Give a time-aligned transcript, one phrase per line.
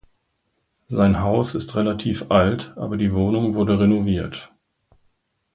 [0.87, 4.51] Sein Haus ist relativ alt, aber die Wohnung wurde renoviert.